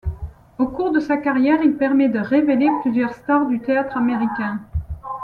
Au 0.57 0.65
cours 0.67 0.89
de 0.91 0.99
sa 0.99 1.17
carrière, 1.17 1.61
il 1.61 1.77
permet 1.77 2.09
de 2.09 2.17
révéler 2.17 2.67
plusieurs 2.81 3.13
stars 3.13 3.45
du 3.45 3.59
théâtre 3.59 3.97
américain. 3.97 4.59